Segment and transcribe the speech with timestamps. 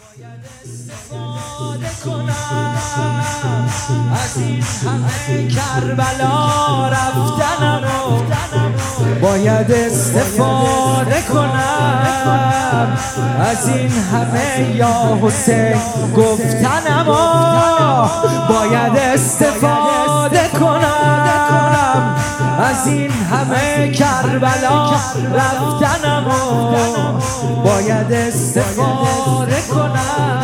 [0.00, 2.32] باید استفاده کنم.
[4.24, 7.82] از این همه کربلا رفتنم
[9.22, 12.98] باید استفاده کنم.
[13.40, 15.74] از این همه یا حسین
[16.16, 17.06] گفتنم
[18.48, 19.79] باید استفاده
[22.80, 24.90] از این همه کربلا
[25.34, 26.24] رفتنم
[27.64, 30.42] باید استفاده کنم.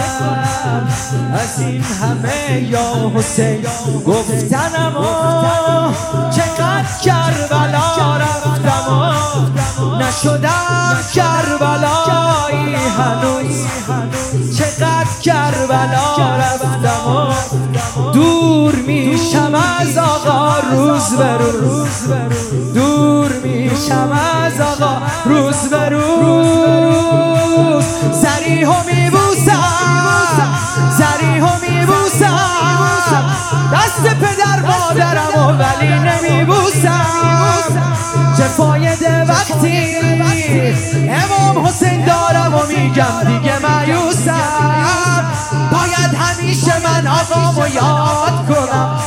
[1.35, 3.67] از این همه یا حسین
[4.07, 4.93] گفتنم
[6.37, 9.17] چقدر کربلا رفتم
[10.01, 13.67] نشدم کربلایی هنوز.
[14.59, 17.29] چقدر کربلا رفتم
[18.13, 19.06] دور میشم
[19.81, 22.09] از آقا روز به روز
[22.75, 24.11] دور میشم
[24.45, 27.85] از آقا روز به روز.
[28.23, 29.77] سریح و میبوسم
[30.99, 33.25] سریح و میبوسم.
[33.73, 37.07] دست پدر مادرم ولی نمیبوسم.
[38.37, 39.97] چه فایده وقتی
[41.09, 45.25] امام حسین دارم و میگم دیگه مایوسم.
[45.73, 48.99] باید همیشه من آقامو یاد کنم.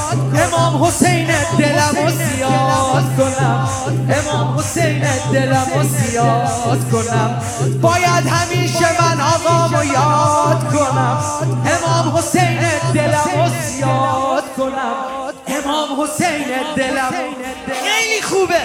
[0.82, 1.28] حسین
[1.58, 3.70] دلم و زیاد کنم.
[4.10, 7.42] امام حسین دلم و زیاد کنم.
[7.82, 11.18] باید همیشه من آقامو یاد کنم.
[11.66, 12.60] امام حسین
[12.94, 14.96] دلم و زیاد کنم.
[15.48, 17.14] امام حسین دلم
[17.84, 18.62] خیلی خوبه.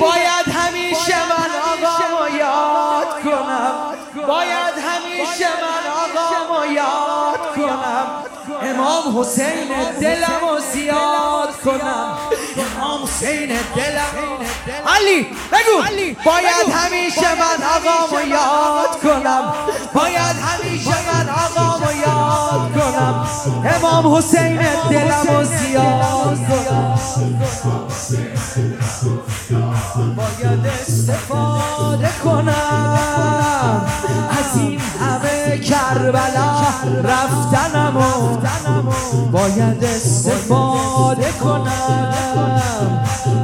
[0.00, 3.74] باید همیشه من آقامو یاد کنم.
[4.28, 5.48] باید همیشه
[8.74, 9.68] امام حسین
[10.00, 12.16] دلم و زیاد کنم.
[12.78, 14.14] امام حسین دلم
[14.96, 15.76] علی بگو.
[16.24, 19.44] باید همیشه من آقامو یاد کنم.
[19.94, 23.14] باید همیشه من آقامو یاد کنم.
[23.76, 24.56] امام حسین
[24.90, 26.98] دلم و زیاد کنم.
[30.16, 33.86] باید استفاده کنم.
[34.30, 36.64] از این همه کربلا
[37.04, 37.83] رفتنم و
[39.34, 42.14] باید استفاده کنم.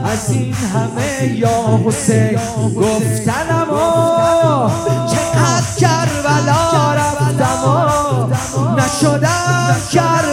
[0.04, 2.38] از این همه یا حسین
[2.76, 4.70] گفتنم و
[5.10, 10.29] چقدر کربلا رفتم و نشدم کربلایی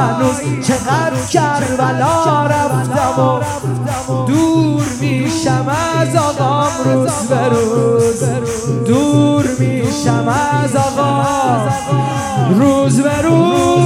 [0.00, 3.40] هنوز چقدر کربلا رفتم و
[4.26, 5.68] دور میشم
[6.00, 8.24] از آقام روز به روز.
[8.86, 10.28] دور میشم
[10.62, 11.24] از آقا
[12.50, 13.80] روز به روز.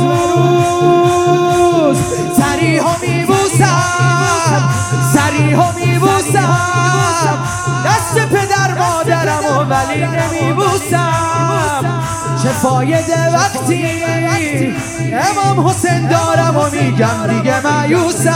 [2.37, 3.85] سریح و میبوسم
[5.15, 6.59] سریح و میبوسم.
[7.87, 11.24] دست پدر مادرم و ولی نمیبوسم.
[12.45, 14.03] چه فایده وقتی؟
[15.13, 18.35] امام حسین دارم و میگم دیگه مایوسم.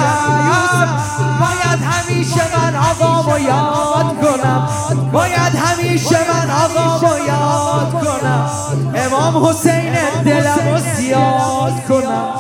[1.41, 4.69] باید همیشه من آقامو یاد کنم.
[5.13, 8.51] باید همیشه من آقامو یاد کنم.
[8.95, 9.93] امام حسین
[10.25, 12.33] دلم و زیاد کنم.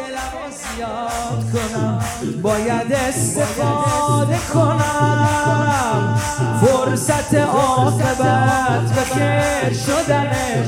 [0.00, 1.98] دلم زیاد کنم.
[2.42, 6.20] باید استفاده کنم.
[6.60, 10.64] فرصت عاقبت و خیر شدنه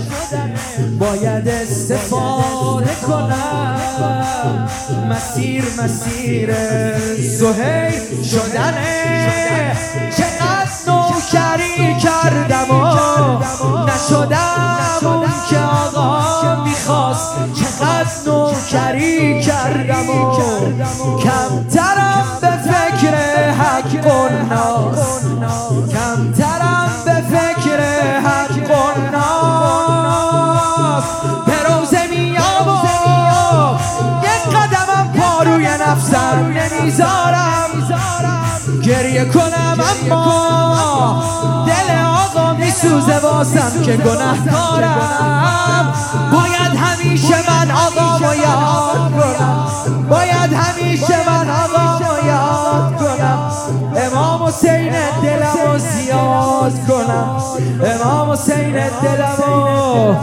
[0.98, 4.68] باید استفاده کنم.
[5.10, 6.54] مسیر مسیر
[7.18, 9.76] زهیر شدنه
[10.16, 10.51] چقدر
[19.30, 20.36] کردم و
[21.18, 23.14] کمترم به فکر
[23.50, 25.22] حق و ناس
[25.92, 27.80] کمترم به فکر
[28.20, 31.04] حق و ناس
[31.46, 31.98] به روزه
[32.46, 33.74] و
[34.22, 37.70] یک قدمم پا روی نفسم نمی‌ذارم
[38.82, 39.78] گریه کنم
[40.10, 41.22] اما
[41.66, 45.92] دل آقا میسوزه واسم که گناه کارم
[46.32, 48.81] باید همیشه من یاد کنم باید
[50.72, 53.52] همیشه من آقامو یاد کنم.
[53.96, 54.92] امام حسین
[55.22, 57.42] دلمو زیاد کنم.
[57.84, 58.72] امام حسین
[59.02, 60.14] دلمو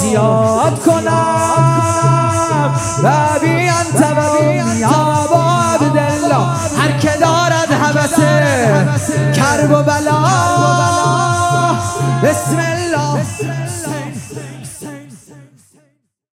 [0.00, 2.72] زیاد کنم.
[3.02, 3.10] و
[3.40, 5.42] بی انت و بی یا با
[5.74, 6.46] عبدالله.
[6.78, 8.88] هر که دارد حبسه
[9.36, 10.22] کرب و بلا.
[12.22, 12.71] بسم